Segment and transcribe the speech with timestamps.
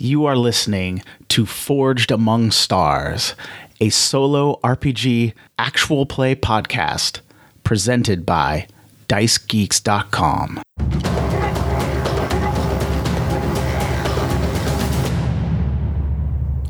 [0.00, 3.34] You are listening to Forged Among Stars,
[3.80, 7.18] a solo RPG actual play podcast
[7.64, 8.68] presented by
[9.08, 10.62] DiceGeeks.com.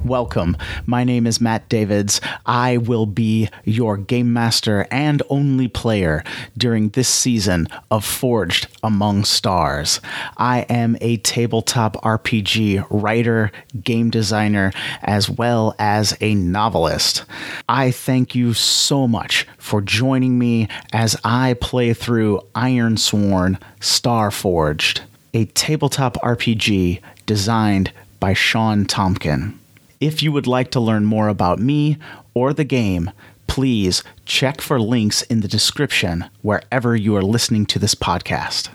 [0.09, 0.57] Welcome.
[0.87, 2.23] My name is Matt Davids.
[2.47, 6.25] I will be your game master and only player
[6.57, 10.01] during this season of Forged Among Stars.
[10.39, 13.53] I am a tabletop RPG writer,
[13.85, 14.73] game designer,
[15.03, 17.27] as well as a novelist.
[17.69, 25.01] I thank you so much for joining me as I play through Ironsworn Starforged,
[25.35, 29.53] a tabletop RPG designed by Shawn Tomkin.
[30.01, 31.99] If you would like to learn more about me
[32.33, 33.11] or the game,
[33.49, 38.69] please check for links in the description wherever you are listening to this podcast.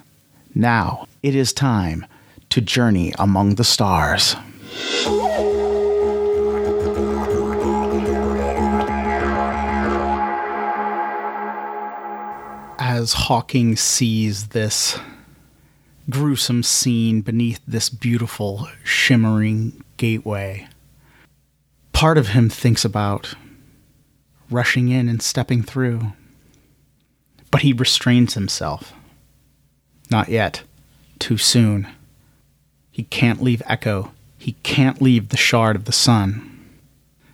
[0.53, 2.05] Now, it is time
[2.49, 4.35] to journey among the stars.
[12.79, 14.99] As Hawking sees this
[16.09, 20.67] gruesome scene beneath this beautiful, shimmering gateway,
[22.03, 23.33] part of him thinks about
[24.51, 26.11] rushing in and stepping through.
[27.49, 28.91] But he restrains himself.
[30.11, 30.63] Not yet.
[31.17, 31.87] Too soon.
[32.91, 34.11] He can't leave Echo.
[34.37, 36.67] He can't leave the shard of the sun.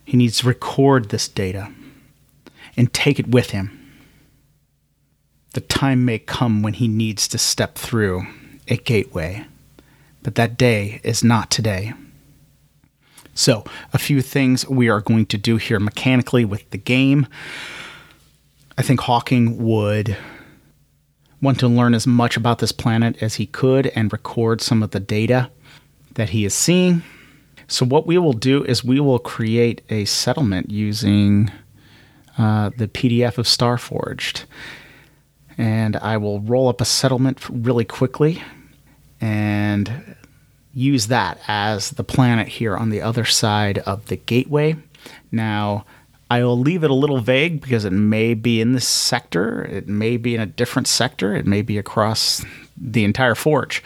[0.04, 1.72] He needs to record this data
[2.76, 3.76] and take it with him.
[5.54, 8.24] The time may come when he needs to step through
[8.68, 9.46] a gateway,
[10.22, 11.92] but that day is not today.
[13.34, 17.26] So, a few things we are going to do here mechanically with the game.
[18.76, 20.16] I think Hawking would
[21.40, 24.90] want to learn as much about this planet as he could and record some of
[24.90, 25.50] the data
[26.14, 27.02] that he is seeing.
[27.66, 31.50] So, what we will do is we will create a settlement using
[32.36, 34.44] uh, the PDF of Starforged.
[35.56, 38.42] And I will roll up a settlement really quickly
[39.20, 40.16] and
[40.72, 44.76] use that as the planet here on the other side of the gateway.
[45.32, 45.84] Now,
[46.30, 49.88] I will leave it a little vague because it may be in this sector, it
[49.88, 52.44] may be in a different sector, it may be across
[52.76, 53.82] the entire forge.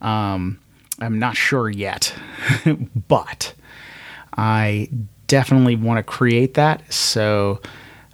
[0.00, 0.60] Um,
[1.00, 2.14] I'm not sure yet,
[3.08, 3.52] but
[4.36, 4.88] I
[5.26, 6.92] definitely want to create that.
[6.92, 7.60] So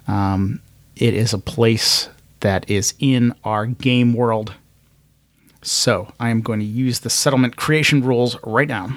[0.08, 0.60] um,
[0.96, 2.08] it is a place
[2.40, 4.54] that is in our game world
[5.64, 8.96] so I am going to use the settlement creation rules right now.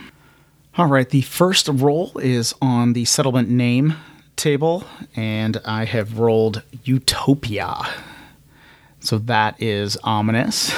[0.77, 3.95] All right, the first roll is on the settlement name
[4.35, 4.83] table,
[5.15, 7.75] and I have rolled Utopia.
[8.99, 10.71] So that is ominous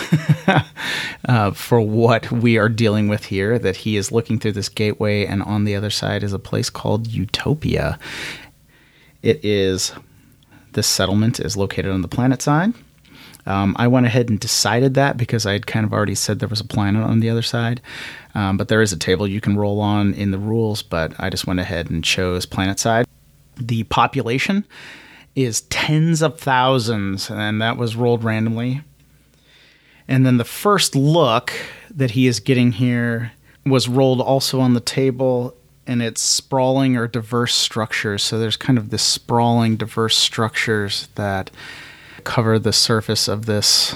[1.27, 3.57] uh, for what we are dealing with here.
[3.57, 6.69] That he is looking through this gateway, and on the other side is a place
[6.69, 7.97] called Utopia.
[9.21, 9.93] It is,
[10.73, 12.73] this settlement is located on the planet side.
[13.45, 16.47] Um, I went ahead and decided that because I had kind of already said there
[16.47, 17.81] was a planet on the other side.
[18.35, 21.29] Um, but there is a table you can roll on in the rules, but I
[21.29, 23.07] just went ahead and chose planet side.
[23.57, 24.65] The population
[25.35, 28.81] is tens of thousands, and that was rolled randomly.
[30.07, 31.53] And then the first look
[31.91, 33.31] that he is getting here
[33.65, 35.55] was rolled also on the table,
[35.85, 38.23] and it's sprawling or diverse structures.
[38.23, 41.51] So there's kind of this sprawling, diverse structures that
[42.19, 43.95] cover the surface of this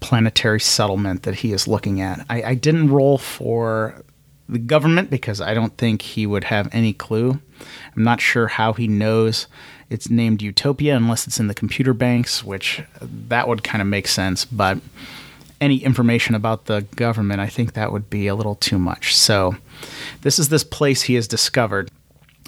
[0.00, 2.24] planetary settlement that he is looking at.
[2.28, 4.04] I, I didn't roll for
[4.48, 7.40] the government because I don't think he would have any clue.
[7.96, 9.46] I'm not sure how he knows
[9.88, 14.08] it's named Utopia unless it's in the computer banks, which that would kind of make
[14.08, 14.44] sense.
[14.44, 14.78] But
[15.60, 19.16] any information about the government, I think that would be a little too much.
[19.16, 19.56] So,
[20.22, 21.90] this is this place he has discovered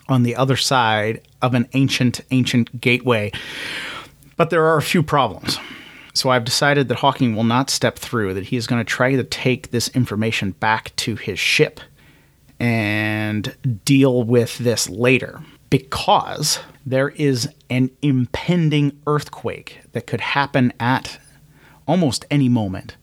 [0.09, 3.33] on the other side of an ancient, ancient gateway
[4.37, 5.59] but there are a few problems.
[6.15, 9.15] So I've decided that Hawking will not step through, that he is going to try
[9.15, 11.81] to take this information back to his ship
[12.59, 13.55] and
[13.85, 21.19] deal with this later because there is an impending earthquake that could happen at
[21.87, 22.97] almost any moment.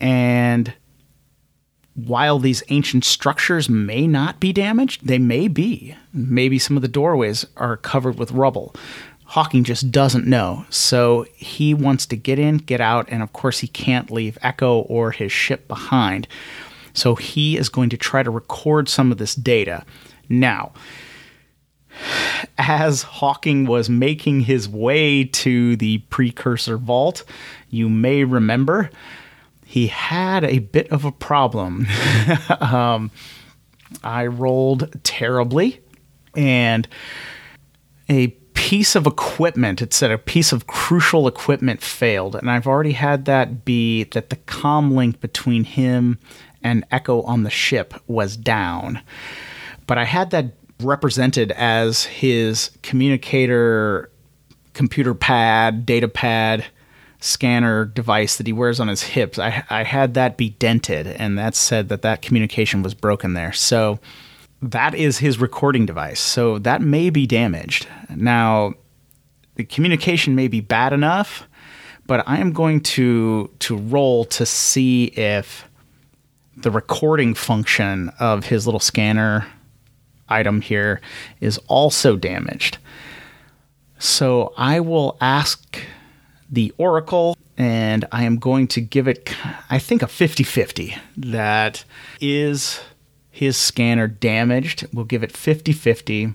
[0.00, 0.74] And
[1.94, 5.94] while these ancient structures may not be damaged, they may be.
[6.12, 8.74] Maybe some of the doorways are covered with rubble.
[9.26, 10.64] Hawking just doesn't know.
[10.70, 14.80] So he wants to get in, get out, and of course, he can't leave Echo
[14.82, 16.28] or his ship behind.
[16.94, 19.84] So he is going to try to record some of this data.
[20.28, 20.72] Now,
[22.58, 27.24] as Hawking was making his way to the precursor vault,
[27.68, 28.90] you may remember
[29.64, 31.86] he had a bit of a problem.
[32.60, 33.10] um,
[34.02, 35.80] I rolled terribly,
[36.36, 36.86] and
[38.08, 42.34] a piece of equipment, it said a piece of crucial equipment failed.
[42.34, 46.18] And I've already had that be that the com link between him
[46.62, 49.00] and Echo on the ship was down.
[49.86, 54.10] But I had that represented as his communicator,
[54.72, 56.64] computer pad, data pad,
[57.20, 59.38] scanner device that he wears on his hips.
[59.38, 63.52] I, I had that be dented, and that said that that communication was broken there.
[63.52, 64.00] So
[64.62, 66.20] that is his recording device.
[66.20, 67.86] So that may be damaged.
[68.14, 68.74] Now,
[69.56, 71.48] the communication may be bad enough,
[72.06, 75.68] but I am going to to roll to see if
[76.56, 79.46] the recording function of his little scanner
[80.28, 81.00] item here
[81.40, 82.78] is also damaged.
[83.98, 85.80] So I will ask
[86.50, 89.34] the Oracle and I am going to give it,
[89.70, 90.96] I think, a 50 50.
[91.16, 91.84] That
[92.20, 92.80] is
[93.36, 94.86] his scanner damaged.
[94.94, 96.32] We'll give it 50 50.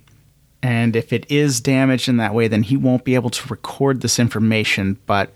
[0.62, 4.01] And if it is damaged in that way, then he won't be able to record
[4.01, 5.00] this information.
[5.07, 5.33] But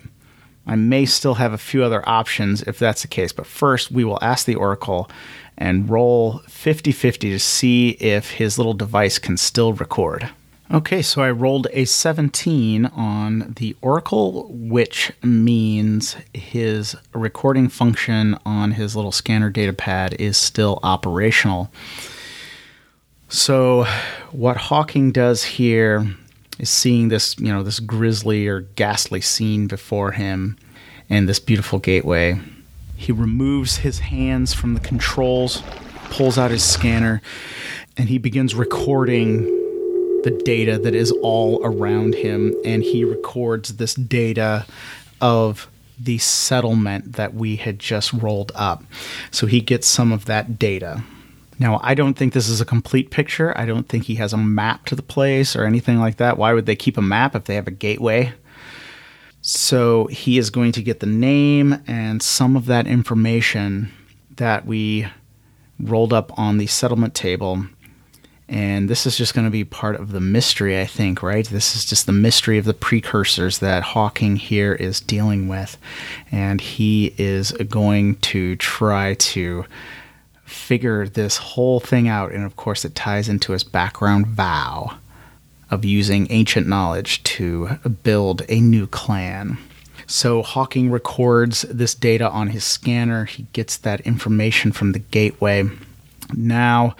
[0.67, 3.33] I may still have a few other options if that's the case.
[3.33, 5.09] But first, we will ask the Oracle
[5.57, 10.29] and roll 50 50 to see if his little device can still record.
[10.73, 18.71] Okay, so I rolled a 17 on the Oracle, which means his recording function on
[18.71, 21.71] his little scanner data pad is still operational.
[23.29, 23.85] So,
[24.31, 26.15] what Hawking does here
[26.57, 30.57] is seeing this, you know, this grisly or ghastly scene before him
[31.11, 32.39] and this beautiful gateway.
[32.95, 35.61] He removes his hands from the controls,
[36.09, 37.21] pulls out his scanner,
[37.97, 39.64] and he begins recording
[40.25, 44.65] the data that is all around him, and he records this data
[45.21, 45.69] of
[45.99, 48.83] the settlement that we had just rolled up.
[49.29, 51.03] So he gets some of that data.
[51.59, 53.55] Now, I don't think this is a complete picture.
[53.55, 56.39] I don't think he has a map to the place or anything like that.
[56.39, 58.33] Why would they keep a map if they have a gateway?
[59.41, 63.91] So he is going to get the name and some of that information
[64.37, 65.07] that we
[65.79, 67.67] rolled up on the settlement table
[68.47, 71.47] and this is just going to be part of the mystery, I think, right?
[71.47, 75.77] This is just the mystery of the precursors that Hawking here is dealing with.
[76.31, 79.65] And he is going to try to
[80.43, 82.31] figure this whole thing out.
[82.31, 84.97] And of course, it ties into his background vow
[85.71, 89.57] of using ancient knowledge to build a new clan.
[90.05, 93.25] So Hawking records this data on his scanner.
[93.25, 95.67] He gets that information from the gateway.
[96.33, 96.95] Now,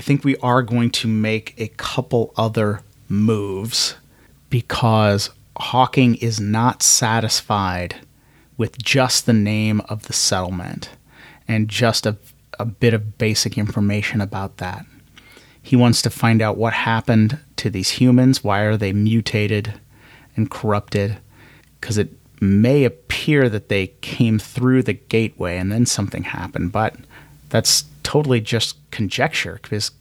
[0.00, 2.80] I think we are going to make a couple other
[3.10, 3.96] moves
[4.48, 7.96] because Hawking is not satisfied
[8.56, 10.88] with just the name of the settlement
[11.46, 12.16] and just a,
[12.58, 14.86] a bit of basic information about that.
[15.60, 18.42] He wants to find out what happened to these humans.
[18.42, 19.74] Why are they mutated
[20.34, 21.18] and corrupted?
[21.78, 22.08] Because it
[22.40, 26.96] may appear that they came through the gateway and then something happened, but
[27.50, 29.92] that's totally just conjecture because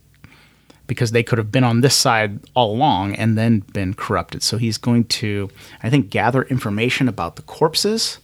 [0.87, 4.41] because they could have been on this side all along and then been corrupted.
[4.41, 5.51] So he's going to,
[5.83, 8.17] I think, gather information about the corpses.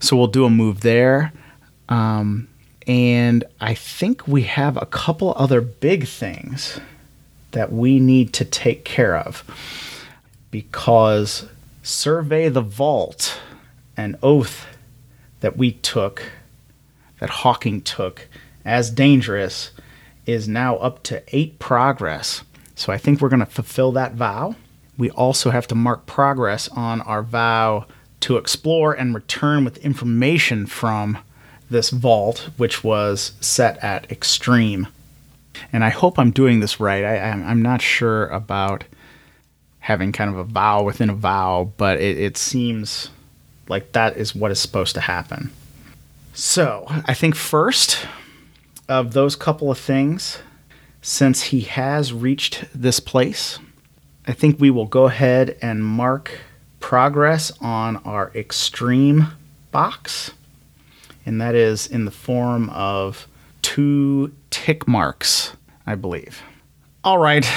[0.00, 1.32] So we'll do a move there.
[1.88, 2.48] Um,
[2.86, 6.78] and I think we have a couple other big things
[7.52, 9.42] that we need to take care of
[10.50, 11.46] because
[11.82, 13.40] survey the vault,
[13.96, 14.66] an oath
[15.40, 16.22] that we took,
[17.18, 18.28] that Hawking took
[18.64, 19.70] as dangerous
[20.26, 22.42] is now up to eight progress.
[22.74, 24.54] So I think we're going to fulfill that vow.
[24.96, 27.86] We also have to mark progress on our vow
[28.20, 31.18] to explore and return with information from
[31.70, 34.88] this vault, which was set at extreme.
[35.72, 37.04] And I hope I'm doing this right.
[37.04, 38.84] I, am not sure about
[39.80, 43.08] having kind of a vow within a vow, but it, it seems
[43.68, 45.50] like that is what is supposed to happen.
[46.34, 48.06] So I think first
[48.90, 50.38] of those couple of things,
[51.00, 53.60] since he has reached this place,
[54.26, 56.40] I think we will go ahead and mark
[56.80, 59.28] progress on our extreme
[59.70, 60.32] box.
[61.24, 63.28] And that is in the form of
[63.62, 65.52] two tick marks,
[65.86, 66.42] I believe.
[67.04, 67.48] All right.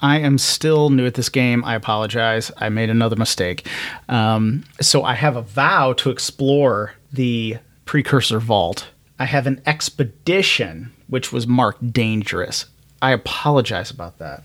[0.00, 1.64] I am still new at this game.
[1.64, 2.52] I apologize.
[2.58, 3.66] I made another mistake.
[4.10, 10.92] Um, so I have a vow to explore the precursor vault I have an expedition
[11.06, 12.66] which was marked dangerous.
[13.00, 14.42] I apologize about that.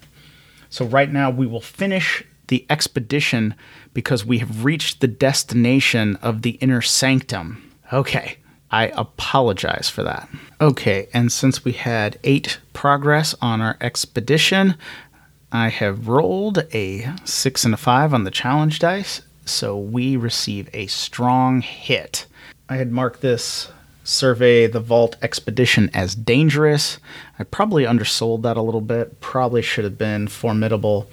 [0.70, 3.56] So, right now, we will finish the expedition
[3.94, 7.72] because we have reached the destination of the inner sanctum.
[7.92, 8.38] Okay,
[8.70, 10.30] I apologize for that.
[10.62, 14.76] Okay, and since we had eight progress on our expedition,
[15.52, 20.70] I have rolled a six and a five on the challenge dice, so we receive
[20.74, 22.28] a strong hit.
[22.68, 23.72] I had marked this
[24.04, 27.00] survey the vault expedition as dangerous.
[27.38, 31.10] I probably undersold that a little bit, probably should have been formidable,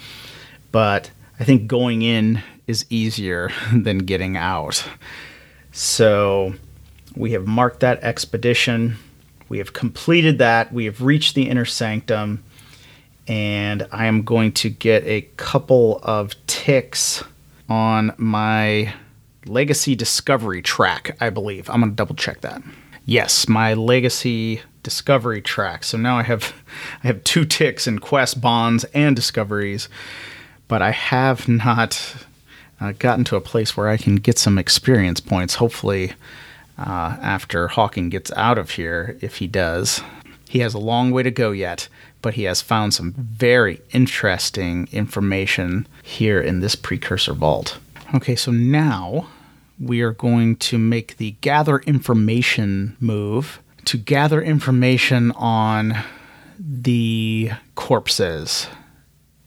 [0.73, 4.85] but I think going in is easier than getting out.
[5.73, 6.55] So
[7.15, 8.97] we have marked that expedition.
[9.49, 10.73] We have completed that.
[10.73, 12.43] We have reached the inner sanctum.
[13.29, 17.25] And I am going to get a couple of ticks
[17.69, 18.93] on my
[19.49, 21.69] legacy discovery track, I believe.
[21.71, 22.63] I'm going to double check that.
[23.05, 25.85] Yes, my legacy discovery track.
[25.85, 26.55] So now I have
[27.05, 29.89] I have two ticks in quest bonds and discoveries,
[30.69, 32.17] but I have not
[32.81, 35.57] uh, gotten to a place where I can get some experience points.
[35.57, 36.13] Hopefully,
[36.79, 40.03] uh, after Hawking gets out of here, if he does.
[40.49, 41.89] He has a long way to go yet,
[42.23, 47.79] but he has found some very interesting information here in this precursor vault.
[48.15, 49.27] Okay, so now
[49.79, 55.97] we are going to make the gather information move to gather information on
[56.59, 58.67] the corpses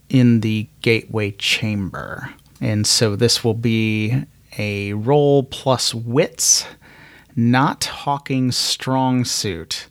[0.07, 2.33] in the gateway chamber.
[2.61, 4.23] And so this will be
[4.57, 6.65] a roll plus wits
[7.35, 9.87] not Hawking's strong suit,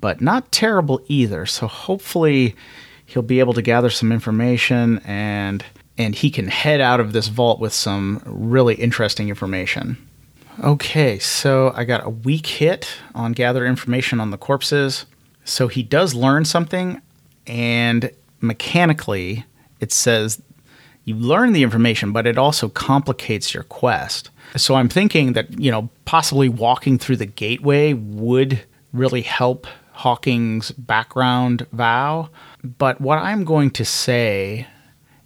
[0.00, 1.46] but not terrible either.
[1.46, 2.54] So hopefully
[3.06, 5.64] he'll be able to gather some information and
[6.00, 9.98] and he can head out of this vault with some really interesting information.
[10.64, 15.04] Okay, so I got a weak hit on gather information on the corpses.
[15.44, 17.02] So he does learn something,
[17.46, 19.44] and mechanically,
[19.78, 20.40] it says
[21.04, 24.30] you learn the information, but it also complicates your quest.
[24.56, 28.64] So I'm thinking that, you know, possibly walking through the gateway would
[28.94, 32.30] really help Hawking's background vow.
[32.64, 34.66] But what I'm going to say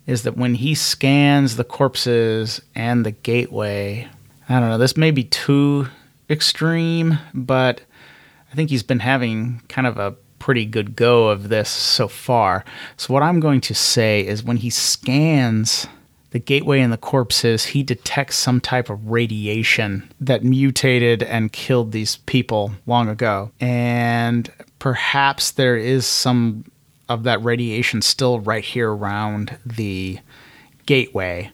[0.07, 4.09] is that when he scans the corpses and the gateway,
[4.49, 5.89] I don't know, this may be too
[6.29, 7.81] extreme, but
[8.53, 12.65] I think he's been having kind of a pretty good go of this so far.
[12.99, 15.87] So, what I'm going to say is when he scans
[16.33, 21.93] the gateway and the corpses, he detects some type of radiation that mutated and killed
[21.93, 23.53] these people long ago.
[23.61, 26.65] And perhaps there is some
[27.09, 30.19] of that radiation still right here around the
[30.87, 31.51] gateway.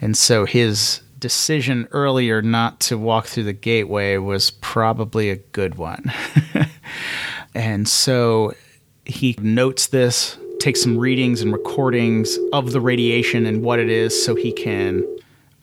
[0.00, 5.76] And so his decision earlier not to walk through the gateway was probably a good
[5.76, 6.12] one.
[7.54, 8.52] and so
[9.04, 14.24] he notes this takes some readings and recordings of the radiation and what it is
[14.24, 15.04] so he can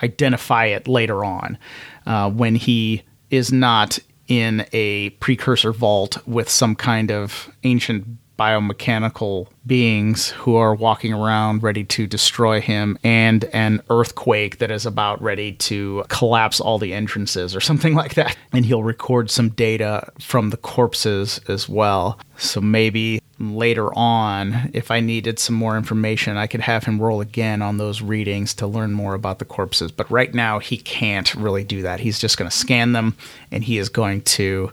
[0.03, 1.57] identify it later on
[2.05, 8.05] uh, when he is not in a precursor vault with some kind of ancient
[8.39, 14.85] biomechanical beings who are walking around ready to destroy him and an earthquake that is
[14.85, 18.35] about ready to collapse all the entrances or something like that.
[18.53, 22.17] And he'll record some data from the corpses as well.
[22.37, 27.19] So maybe later on, if I needed some more information, I could have him roll
[27.19, 29.91] again on those readings to learn more about the corpses.
[29.91, 31.99] But right now, he can't really do that.
[31.99, 33.17] He's just going to scan them
[33.51, 34.71] and he is going to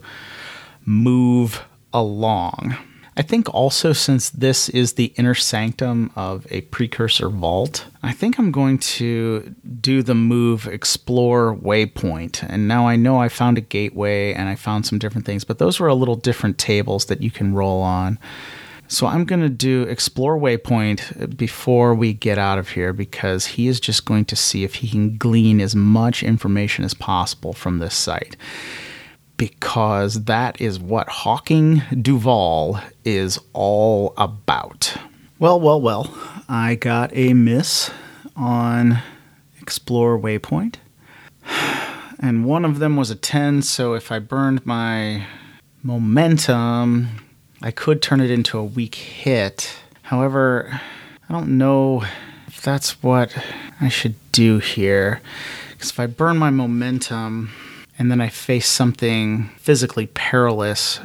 [0.85, 2.77] move along.
[3.19, 8.39] I think also since this is the inner sanctum of a precursor vault, I think
[8.39, 12.45] I'm going to do the move explore waypoint.
[12.47, 15.59] And now I know I found a gateway and I found some different things, but
[15.59, 18.19] those were a little different tables that you can roll on.
[18.89, 23.67] So I'm going to do explore waypoint before we get out of here because he
[23.67, 27.79] is just going to see if he can glean as much information as possible from
[27.79, 28.37] this site
[29.37, 34.97] because that is what Hawking Duval is all about.
[35.39, 36.17] Well, well, well,
[36.49, 37.91] I got a miss
[38.35, 39.03] on
[39.61, 40.77] Explore Waypoint.
[42.19, 45.27] And one of them was a 10, so if I burned my
[45.83, 47.09] momentum,
[47.61, 49.77] I could turn it into a weak hit.
[50.03, 50.81] However,
[51.29, 52.05] I don't know
[52.47, 53.37] if that's what
[53.81, 55.21] I should do here.
[55.73, 57.51] Because if I burn my momentum,
[57.99, 61.01] and then I face something physically perilous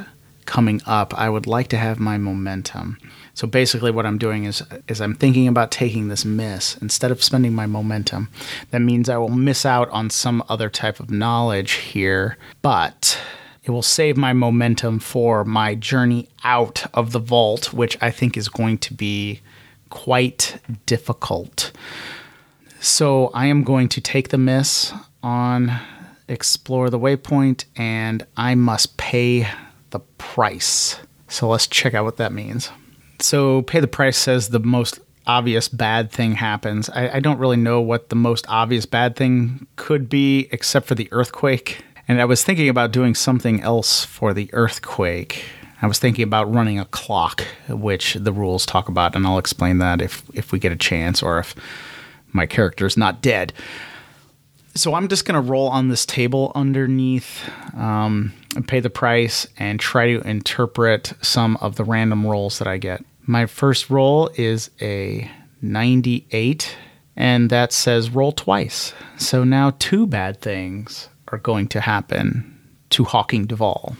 [0.46, 2.98] coming up, I would like to have my momentum.
[3.34, 7.24] So basically what I'm doing is is I'm thinking about taking this miss instead of
[7.24, 8.30] spending my momentum.
[8.72, 13.20] That means I will miss out on some other type of knowledge here, but
[13.64, 18.36] it will save my momentum for my journey out of the vault, which I think
[18.36, 19.42] is going to be
[19.90, 21.72] quite difficult.
[22.80, 25.80] So I am going to take the miss on
[26.32, 29.48] explore the waypoint, and I must pay
[29.90, 30.98] the price.
[31.28, 32.72] So let's check out what that means.
[33.20, 36.90] So, pay the price says the most obvious bad thing happens.
[36.90, 40.96] I, I, don't really know what the most obvious bad thing could be, except for
[40.96, 41.84] the earthquake.
[42.08, 45.46] And I was thinking about doing something else for the earthquake.
[45.84, 49.78] I was thinking about running a clock, which the rules talk about, and I'll explain
[49.78, 51.56] that if if we get a chance or if
[52.34, 53.54] my character is not dead.
[54.74, 57.42] So I'm just going to roll on this table underneath,
[57.76, 62.68] um, and pay the price, and try to interpret some of the random rolls that
[62.68, 63.04] I get.
[63.24, 65.30] My first roll is a
[65.62, 66.76] 98,
[67.16, 68.94] and that says roll twice.
[69.18, 72.58] So now two bad things are going to happen
[72.92, 73.96] to Hawking Duval.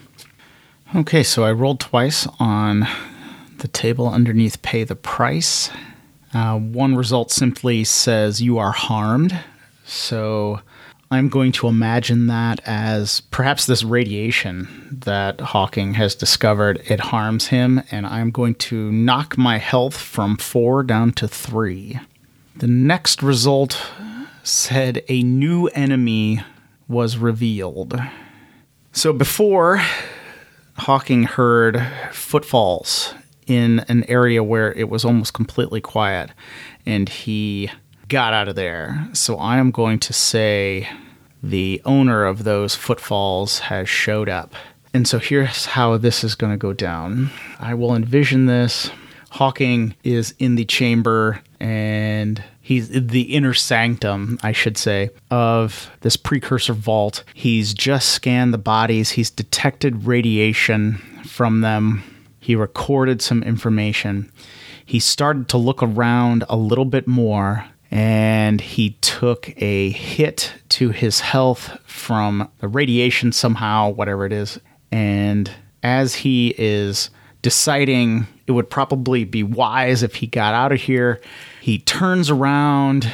[0.96, 2.88] Okay, so I rolled twice on
[3.60, 5.70] the table underneath pay the price.
[6.34, 9.38] Uh, one result simply says you are harmed.
[9.92, 10.62] So
[11.12, 17.48] I'm going to imagine that as perhaps this radiation that Hawking has discovered it harms
[17.48, 22.00] him, and I'm going to knock my health from four down to three.
[22.56, 23.92] The next result
[24.44, 26.40] said a new enemy
[26.88, 28.00] was revealed.
[28.94, 29.82] So before
[30.78, 33.14] Hawking heard footfalls
[33.46, 36.30] in an area where it was almost completely quiet,
[36.86, 37.70] and he
[38.12, 39.08] got out of there.
[39.14, 40.90] So I am going to say
[41.42, 44.54] the owner of those footfalls has showed up.
[44.94, 47.30] And so here's how this is going to go down.
[47.58, 48.92] I will envision this.
[49.30, 56.18] Hawking is in the chamber and he's the inner sanctum, I should say, of this
[56.18, 57.24] precursor vault.
[57.34, 62.04] He's just scanned the bodies, he's detected radiation from them,
[62.42, 64.30] he recorded some information.
[64.86, 70.90] He started to look around a little bit more and he took a hit to
[70.90, 74.60] his health from the radiation somehow, whatever it is.
[74.92, 75.52] And
[75.84, 77.10] as he is
[77.42, 81.20] deciding it would probably be wise if he got out of here,
[81.60, 83.12] he turns around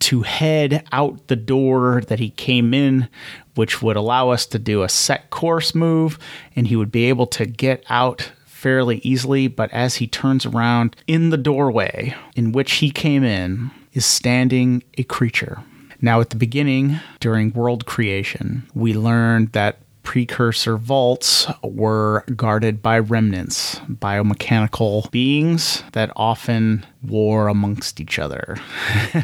[0.00, 3.08] to head out the door that he came in,
[3.54, 6.18] which would allow us to do a set course move,
[6.56, 9.48] and he would be able to get out fairly easily.
[9.48, 14.82] But as he turns around in the doorway in which he came in, is standing
[14.98, 15.62] a creature.
[16.00, 22.98] Now, at the beginning, during world creation, we learned that precursor vaults were guarded by
[22.98, 28.58] remnants, biomechanical beings that often war amongst each other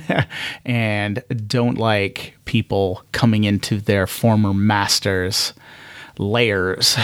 [0.65, 5.53] and don't like people coming into their former masters'
[6.19, 6.97] lairs.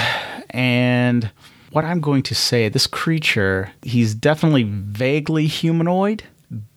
[0.50, 1.30] And
[1.70, 6.24] what I'm going to say, this creature, he's definitely vaguely humanoid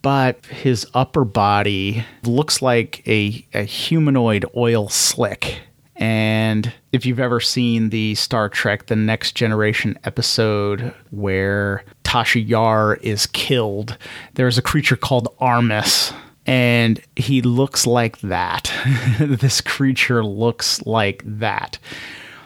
[0.01, 5.61] but his upper body looks like a, a humanoid oil slick.
[5.95, 12.95] And if you've ever seen the Star Trek The Next Generation episode where Tasha Yar
[12.95, 13.97] is killed,
[14.35, 16.13] there's a creature called Armus.
[16.45, 18.73] And he looks like that.
[19.19, 21.77] this creature looks like that.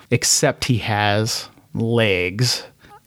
[0.10, 2.64] Except he has legs,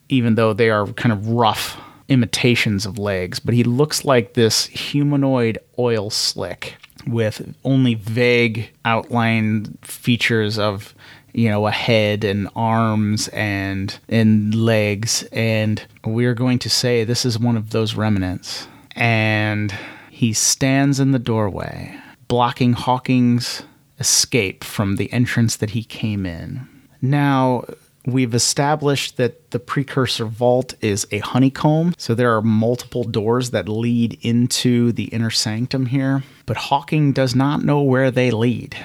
[0.09, 1.77] even though they are kind of rough
[2.09, 9.77] imitations of legs, but he looks like this humanoid oil slick with only vague outline
[9.81, 10.93] features of
[11.33, 15.23] you know a head and arms and and legs.
[15.31, 18.67] And we're going to say this is one of those remnants.
[18.95, 19.73] And
[20.09, 21.95] he stands in the doorway
[22.27, 23.63] blocking Hawking's
[23.99, 26.67] escape from the entrance that he came in.
[27.01, 27.65] Now
[28.07, 33.67] We've established that the precursor vault is a honeycomb, so there are multiple doors that
[33.67, 38.77] lead into the inner sanctum here, but Hawking does not know where they lead.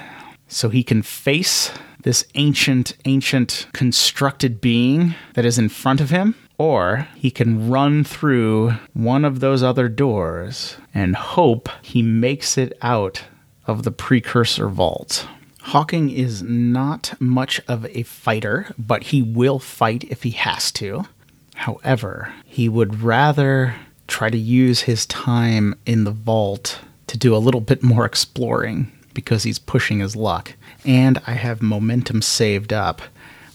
[0.49, 1.71] So he can face
[2.03, 8.03] this ancient, ancient constructed being that is in front of him, or he can run
[8.03, 13.23] through one of those other doors and hope he makes it out
[13.69, 15.29] of the precursor vault.
[15.62, 21.07] Hawking is not much of a fighter, but he will fight if he has to.
[21.55, 23.77] However, he would rather
[24.09, 28.90] try to use his time in the vault to do a little bit more exploring
[29.14, 30.55] because he's pushing his luck.
[30.85, 33.01] And I have momentum saved up,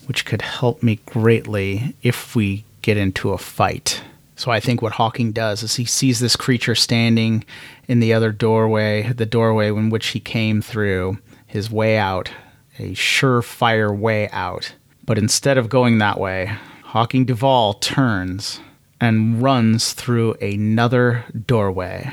[0.05, 4.01] which could help me greatly if we get into a fight.
[4.37, 7.43] So I think what Hawking does is he sees this creature standing
[7.87, 11.17] in the other doorway, the doorway in which he came through,
[11.47, 12.29] his way out,
[12.77, 14.75] a surefire way out.
[15.05, 16.51] But instead of going that way,
[16.83, 18.60] Hawking Duval turns
[19.01, 22.12] and runs through another doorway.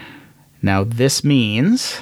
[0.62, 2.00] Now, this means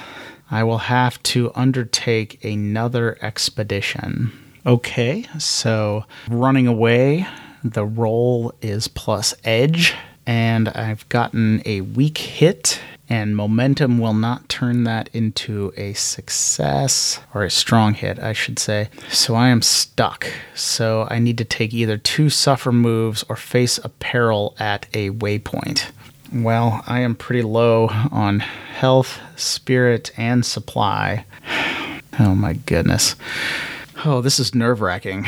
[0.49, 4.31] I will have to undertake another expedition.
[4.65, 7.27] Okay, so running away,
[7.63, 9.93] the roll is plus edge,
[10.25, 17.19] and I've gotten a weak hit, and momentum will not turn that into a success
[17.33, 18.89] or a strong hit, I should say.
[19.09, 20.27] So I am stuck.
[20.55, 25.11] So I need to take either two suffer moves or face a peril at a
[25.11, 25.91] waypoint.
[26.33, 31.25] Well, I am pretty low on health, spirit, and supply.
[32.19, 33.15] Oh my goodness.
[34.05, 35.25] Oh, this is nerve wracking.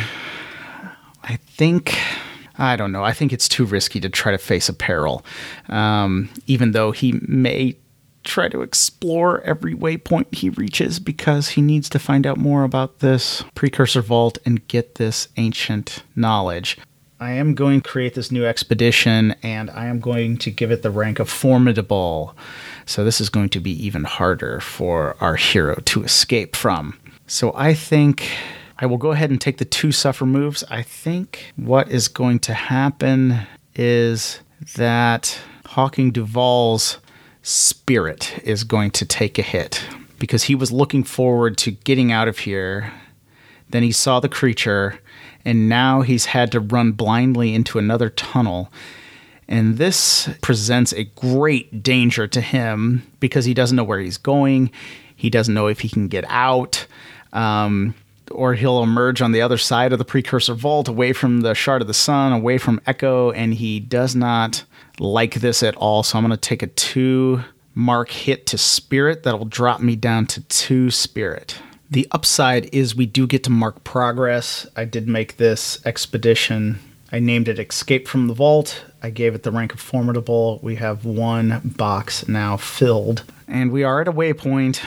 [1.23, 1.97] I think.
[2.57, 3.03] I don't know.
[3.03, 5.25] I think it's too risky to try to face a peril.
[5.69, 7.75] Um, even though he may
[8.25, 12.99] try to explore every waypoint he reaches because he needs to find out more about
[12.99, 16.77] this precursor vault and get this ancient knowledge.
[17.19, 20.81] I am going to create this new expedition and I am going to give it
[20.81, 22.35] the rank of formidable.
[22.85, 26.99] So this is going to be even harder for our hero to escape from.
[27.27, 28.29] So I think
[28.77, 30.63] I will go ahead and take the two suffer moves.
[30.69, 34.41] I think what is going to happen is
[34.75, 36.99] that Hawking Duval's
[37.41, 39.85] spirit is going to take a hit
[40.19, 42.91] because he was looking forward to getting out of here.
[43.69, 44.99] Then he saw the creature,
[45.43, 48.71] and now he's had to run blindly into another tunnel.
[49.47, 54.71] And this presents a great danger to him because he doesn't know where he's going.
[55.15, 56.87] He doesn't know if he can get out.
[57.31, 57.93] Um,
[58.31, 61.81] or he'll emerge on the other side of the precursor vault, away from the shard
[61.81, 64.63] of the sun, away from Echo, and he does not
[64.99, 66.03] like this at all.
[66.03, 70.25] So I'm going to take a two mark hit to spirit that'll drop me down
[70.27, 71.59] to two spirit.
[71.89, 74.65] The upside is we do get to mark progress.
[74.75, 76.79] I did make this expedition.
[77.11, 78.83] I named it Escape from the Vault.
[79.03, 80.59] I gave it the rank of formidable.
[80.63, 83.23] We have one box now filled.
[83.47, 84.83] And we are at a waypoint.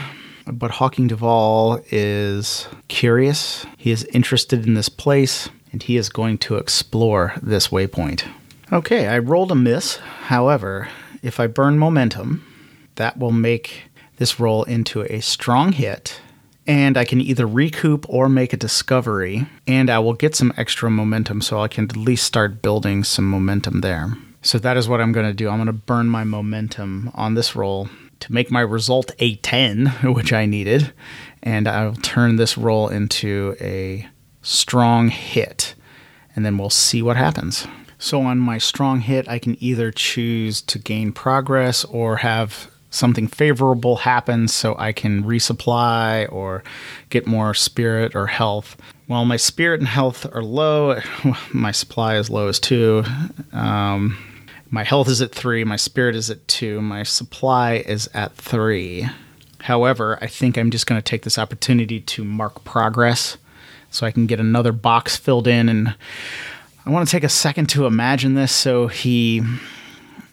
[0.51, 3.67] But Hawking Duval is curious.
[3.77, 8.25] He is interested in this place, and he is going to explore this waypoint.
[8.73, 9.97] Okay, I rolled a miss.
[9.97, 10.89] However,
[11.23, 12.45] if I burn momentum,
[12.95, 13.85] that will make
[14.17, 16.21] this roll into a strong hit.
[16.67, 20.91] And I can either recoup or make a discovery, and I will get some extra
[20.91, 24.17] momentum so I can at least start building some momentum there.
[24.43, 25.49] So that is what I'm going to do.
[25.49, 27.89] I'm going to burn my momentum on this roll
[28.21, 30.93] to make my result a 10, which I needed,
[31.43, 34.09] and I'll turn this roll into a
[34.43, 35.75] strong hit,
[36.35, 37.67] and then we'll see what happens.
[37.99, 43.27] So on my strong hit, I can either choose to gain progress or have something
[43.27, 46.63] favorable happen so I can resupply or
[47.11, 48.77] get more spirit or health.
[49.07, 51.01] While my spirit and health are low,
[51.53, 53.05] my supply is low as two.
[53.53, 54.17] Um,
[54.71, 59.09] my health is at three, my spirit is at two, my supply is at three.
[59.61, 63.39] However, I think I'm just going to take this opportunity to mark progress
[63.91, 65.69] so I can get another box filled in.
[65.69, 65.95] And
[66.85, 68.53] I want to take a second to imagine this.
[68.53, 69.43] So he,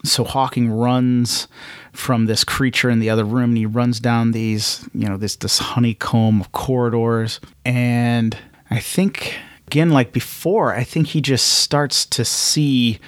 [0.03, 1.47] so Hawking runs
[1.93, 5.37] from this creature in the other room and he runs down these, you know, this,
[5.37, 7.39] this honeycomb of corridors.
[7.63, 8.37] And
[8.69, 12.99] I think, again, like before, I think he just starts to see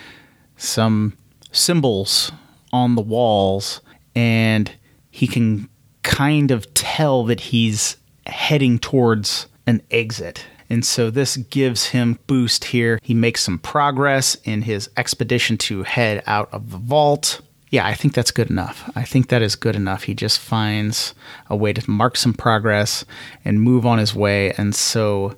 [0.57, 1.17] some
[1.51, 2.31] symbols
[2.73, 3.81] on the walls
[4.15, 4.71] and
[5.11, 5.69] he can
[6.03, 10.45] kind of tell that he's heading towards an exit.
[10.69, 12.99] And so this gives him boost here.
[13.01, 17.41] He makes some progress in his expedition to head out of the vault.
[17.69, 18.89] Yeah, I think that's good enough.
[18.95, 20.03] I think that is good enough.
[20.03, 21.13] He just finds
[21.49, 23.05] a way to mark some progress
[23.43, 24.53] and move on his way.
[24.53, 25.37] And so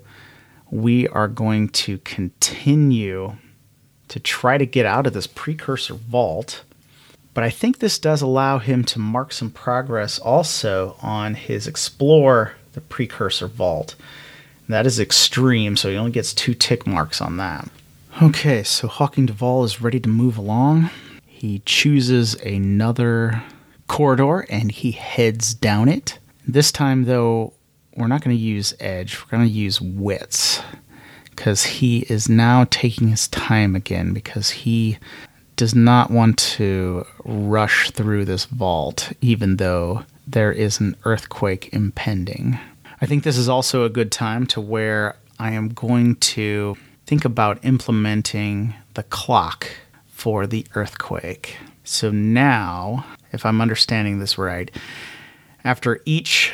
[0.72, 3.36] we are going to continue
[4.10, 6.64] to try to get out of this precursor vault.
[7.34, 12.56] But I think this does allow him to mark some progress also on his explore
[12.74, 13.96] the precursor vault.
[14.68, 17.70] That is extreme, so he only gets two tick marks on that.
[18.22, 20.90] Okay, so Hawking Duval is ready to move along.
[21.26, 23.42] He chooses another
[23.88, 26.20] corridor and he heads down it.
[26.48, 27.54] This time, though,
[27.96, 30.62] we're not going to use edge, we're going to use wits
[31.40, 34.98] because he is now taking his time again because he
[35.56, 42.60] does not want to rush through this vault, even though there is an earthquake impending.
[43.00, 46.76] I think this is also a good time to where I am going to
[47.06, 49.66] think about implementing the clock
[50.10, 51.56] for the earthquake.
[51.86, 54.70] So now, if I'm understanding this right,
[55.64, 56.54] after each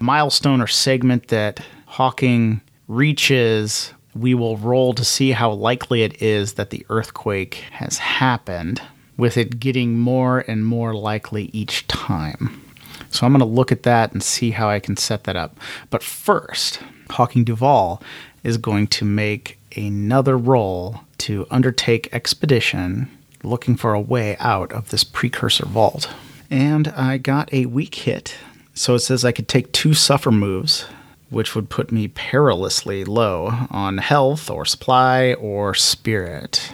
[0.00, 6.54] milestone or segment that Hawking reaches we will roll to see how likely it is
[6.54, 8.80] that the earthquake has happened,
[9.16, 12.62] with it getting more and more likely each time.
[13.10, 15.58] So I'm going to look at that and see how I can set that up.
[15.90, 18.02] But first, Hawking Duval
[18.42, 23.10] is going to make another roll to undertake expedition
[23.42, 26.10] looking for a way out of this precursor vault.
[26.50, 28.36] And I got a weak hit.
[28.74, 30.86] So it says I could take two suffer moves,
[31.30, 36.72] which would put me perilously low on health or supply or spirit.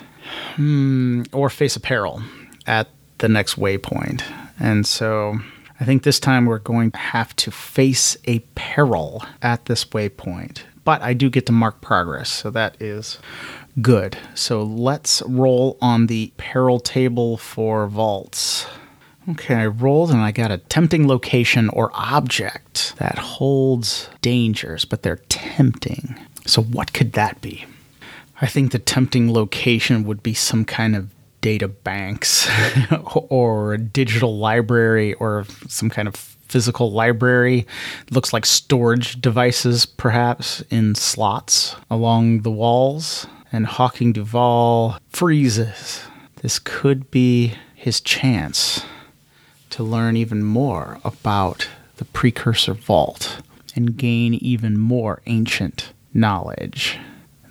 [0.56, 2.22] Hmm, or face a peril
[2.66, 2.88] at
[3.18, 4.22] the next waypoint.
[4.58, 5.38] And so
[5.80, 10.62] I think this time we're going to have to face a peril at this waypoint.
[10.84, 13.18] But I do get to mark progress, so that is
[13.80, 14.18] good.
[14.34, 18.66] So let's roll on the peril table for vaults.
[19.28, 25.02] Okay, I rolled and I got a tempting location or object that holds dangers, but
[25.02, 26.18] they're tempting.
[26.44, 27.64] So, what could that be?
[28.40, 31.08] I think the tempting location would be some kind of
[31.40, 32.48] data banks
[33.14, 37.66] or a digital library or some kind of physical library.
[38.06, 43.26] It looks like storage devices, perhaps, in slots along the walls.
[43.52, 46.00] And Hawking Duval freezes.
[46.36, 48.84] This could be his chance
[49.72, 53.40] to learn even more about the precursor vault
[53.74, 56.98] and gain even more ancient knowledge.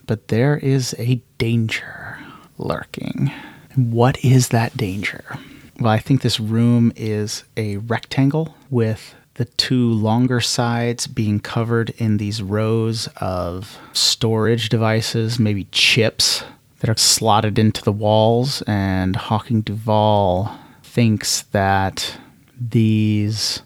[0.06, 2.20] But there is a danger
[2.58, 3.32] lurking.
[3.76, 5.24] What is that danger?
[5.80, 11.90] Well, I think this room is a rectangle with the two longer sides being covered
[11.98, 16.44] in these rows of storage devices, maybe chips
[16.80, 18.62] that are slotted into the walls.
[18.64, 20.56] And Hawking Duval
[20.92, 22.18] thinks that
[22.60, 23.62] these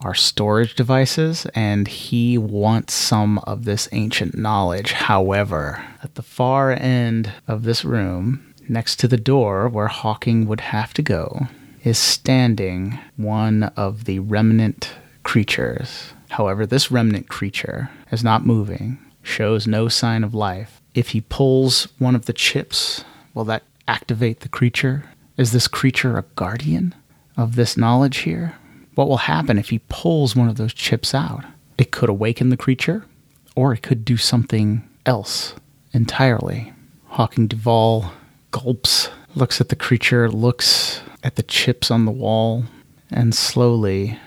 [0.00, 4.92] are storage devices and he wants some of this ancient knowledge.
[4.92, 10.60] However, at the far end of this room, next to the door where Hawking would
[10.62, 11.48] have to go,
[11.84, 14.92] is standing one of the remnant
[15.24, 16.14] creatures.
[16.30, 20.80] However, this remnant creature is not moving, shows no sign of life.
[20.94, 25.04] If he pulls one of the chips, will that activate the creature?
[25.38, 26.96] Is this creature a guardian
[27.36, 28.56] of this knowledge here?
[28.96, 31.44] What will happen if he pulls one of those chips out?
[31.78, 33.04] It could awaken the creature,
[33.54, 35.54] or it could do something else
[35.92, 36.72] entirely.
[37.06, 38.10] Hawking Duval
[38.50, 42.64] gulps, looks at the creature, looks at the chips on the wall,
[43.08, 44.18] and slowly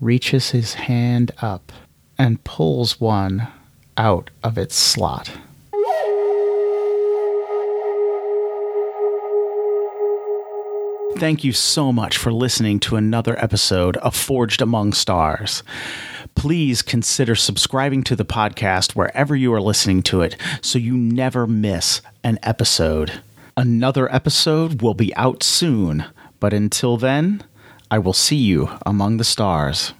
[0.00, 1.72] reaches his hand up
[2.16, 3.48] and pulls one
[3.96, 5.32] out of its slot.
[11.16, 15.62] Thank you so much for listening to another episode of Forged Among Stars.
[16.34, 21.46] Please consider subscribing to the podcast wherever you are listening to it so you never
[21.46, 23.20] miss an episode.
[23.56, 26.06] Another episode will be out soon,
[26.38, 27.44] but until then,
[27.90, 29.92] I will see you among the stars.